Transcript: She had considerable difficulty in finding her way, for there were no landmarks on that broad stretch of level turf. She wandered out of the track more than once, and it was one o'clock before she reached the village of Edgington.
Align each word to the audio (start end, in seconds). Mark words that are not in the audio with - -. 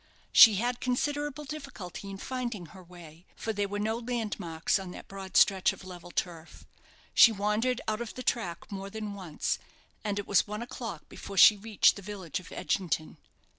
She 0.31 0.55
had 0.55 0.79
considerable 0.81 1.43
difficulty 1.45 2.09
in 2.09 2.17
finding 2.17 2.65
her 2.65 2.83
way, 2.83 3.27
for 3.35 3.53
there 3.53 3.67
were 3.67 3.77
no 3.77 3.99
landmarks 3.99 4.79
on 4.79 4.89
that 4.93 5.07
broad 5.07 5.37
stretch 5.37 5.73
of 5.73 5.83
level 5.85 6.09
turf. 6.09 6.65
She 7.13 7.31
wandered 7.31 7.81
out 7.87 8.01
of 8.01 8.15
the 8.15 8.23
track 8.23 8.71
more 8.71 8.89
than 8.89 9.13
once, 9.13 9.59
and 10.03 10.17
it 10.17 10.25
was 10.25 10.47
one 10.47 10.63
o'clock 10.63 11.07
before 11.07 11.37
she 11.37 11.55
reached 11.55 11.97
the 11.97 12.01
village 12.01 12.39
of 12.39 12.49
Edgington. 12.49 13.17